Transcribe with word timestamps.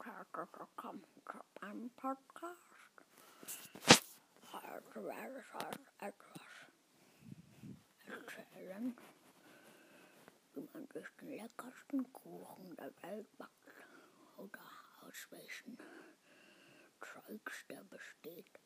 herzlich 0.00 0.48
willkommen 0.58 1.04
zu 1.26 1.38
einem 1.60 1.90
Podcast. 1.90 2.58
Heute 4.50 5.04
werde 5.04 5.44
ich 5.44 5.54
euch 5.54 6.08
etwas 6.08 6.40
erzählen, 8.06 8.96
wie 10.54 10.68
man 10.72 10.86
sich 10.88 11.06
den 11.20 11.28
leckersten 11.28 12.10
Kuchen 12.12 12.74
der 12.76 12.92
Welt 13.02 13.36
backt 13.36 13.74
oder 14.38 14.60
aus 15.06 15.26
welchen 15.30 15.76
Zeugs 17.00 17.66
der 17.68 17.84
besteht. 17.84 18.60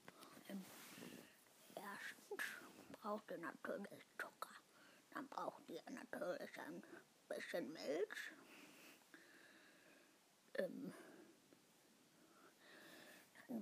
Ähm, 0.48 0.64
erstens 1.74 2.44
braucht 3.00 3.30
ihr 3.32 3.38
natürlich 3.38 4.06
Zucker. 4.16 4.54
Dann 5.10 5.26
braucht 5.28 5.68
ihr 5.68 5.82
natürlich 5.90 6.58
ein 6.60 6.82
bisschen 7.28 7.72
Milch 7.72 8.32
ähm, 10.58 10.92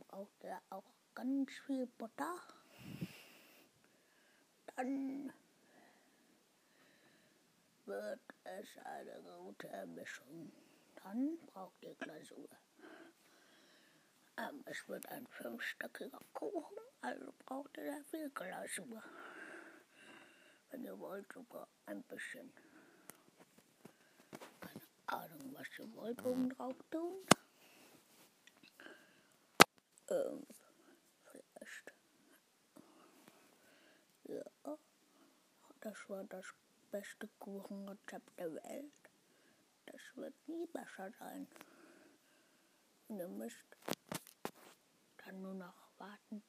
braucht 0.08 0.44
er 0.44 0.62
auch 0.70 0.84
ganz 1.14 1.50
viel 1.66 1.86
Butter. 1.86 2.36
Dann 4.76 5.32
wird 7.86 8.20
es 8.44 8.78
eine 8.84 9.22
gute 9.22 9.86
Mischung. 9.86 10.52
Dann 10.96 11.38
braucht 11.46 11.82
ihr 11.82 11.94
Glasur. 11.94 12.48
Ähm, 14.36 14.62
es 14.66 14.88
wird 14.88 15.06
ein 15.10 15.26
fünfstöckiger 15.28 16.20
Kuchen, 16.32 16.76
also 17.02 17.32
braucht 17.44 17.76
ihr 17.76 17.84
sehr 17.84 18.04
viel 18.04 18.30
Glasur. 18.30 19.02
Wenn 20.70 20.84
ihr 20.84 20.98
wollt, 20.98 21.32
sogar 21.32 21.68
ein 21.86 22.02
bisschen 22.04 22.52
Ahnung, 25.06 25.54
was 25.54 25.68
ihr 25.78 25.94
wollt 25.94 26.24
oben 26.24 26.48
drauf 26.50 26.74
tun. 26.90 27.12
Ähm, 30.08 30.46
vielleicht. 31.24 31.92
Ja, 34.24 34.76
das 35.80 36.08
war 36.08 36.24
das 36.24 36.46
beste 36.90 37.28
Kuchenrezept 37.38 38.38
der 38.38 38.54
Welt. 38.54 39.10
Das 39.86 40.00
wird 40.14 40.34
nie 40.48 40.66
besser 40.66 41.10
sein. 41.18 41.46
Und 43.08 43.18
ihr 43.18 43.28
müsst 43.28 43.76
dann 45.24 45.40
nur 45.42 45.54
noch 45.54 45.90
warten 45.98 46.42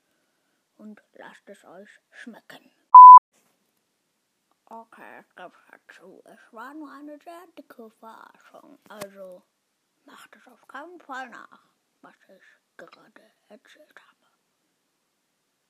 und 0.78 1.02
lasst 1.14 1.48
es 1.48 1.64
euch 1.66 1.90
schmecken. 2.12 2.72
Okay, 4.66 5.22
ich 5.22 5.36
gebe 5.36 5.54
dazu. 5.70 6.22
Es 6.26 6.40
war 6.52 6.74
nur 6.74 6.92
eine 6.92 7.20
sehr 7.20 7.46
dicke 7.58 7.90
Verarschung. 7.92 8.80
Also 8.90 9.44
macht 10.06 10.36
es 10.36 10.48
auf 10.48 10.68
keinen 10.68 11.00
Fall 11.02 11.30
nach, 11.30 11.70
was 12.06 12.14
ich 12.30 12.78
gerade 12.78 13.34
erzählt 13.50 13.98
habe. 13.98 14.25